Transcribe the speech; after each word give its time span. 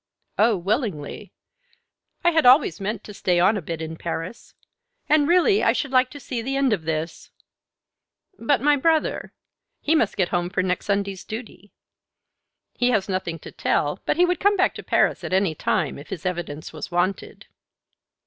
"Oh, 0.39 0.57
willingly. 0.57 1.31
I 2.23 2.31
had 2.31 2.43
always 2.43 2.81
meant 2.81 3.03
to 3.03 3.13
stay 3.13 3.39
on 3.39 3.55
a 3.55 3.61
bit 3.61 3.83
in 3.83 3.97
Paris. 3.97 4.55
And 5.07 5.27
really 5.27 5.63
I 5.63 5.73
should 5.73 5.91
like 5.91 6.09
to 6.09 6.19
see 6.19 6.41
the 6.41 6.55
end 6.57 6.73
of 6.73 6.85
this. 6.85 7.29
But 8.39 8.61
my 8.61 8.77
brother? 8.77 9.31
He 9.79 9.93
must 9.93 10.17
get 10.17 10.29
home 10.29 10.49
for 10.49 10.63
next 10.63 10.87
Sunday's 10.87 11.23
duty. 11.23 11.71
He 12.73 12.89
has 12.89 13.07
nothing 13.09 13.37
to 13.45 13.51
tell, 13.51 13.99
but 14.07 14.17
he 14.17 14.25
would 14.25 14.39
come 14.39 14.57
back 14.57 14.73
to 14.73 14.83
Paris 14.83 15.23
at 15.23 15.33
any 15.33 15.53
time 15.53 15.99
if 15.99 16.09
his 16.09 16.25
evidence 16.25 16.73
was 16.73 16.89
wanted." 16.89 17.45